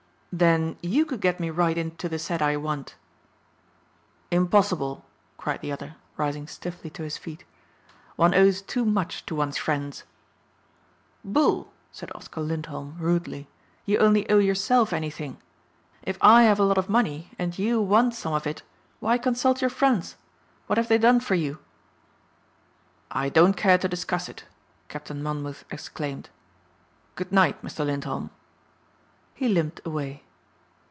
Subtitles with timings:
[0.33, 2.95] "Then you could get me right in to the set I want?"
[4.31, 5.03] "Impossible,"
[5.37, 7.43] cried the other, rising stiffly to his feet.
[8.15, 10.05] "One owes too much to one's friends."
[11.25, 13.49] "Bull!" said Oscar Lindholm rudely.
[13.85, 15.37] "You only owe yourself anything.
[16.01, 18.63] If I have a lot of money and you want some of it
[19.01, 20.15] why consult your friends?
[20.67, 21.59] What have they done for you?"
[23.11, 24.45] "I don't care to discuss it,"
[24.87, 26.29] Captain Monmouth exclaimed.
[27.15, 27.85] "Good night, Mr.
[27.85, 28.29] Lindholm."
[29.33, 30.23] He limped away.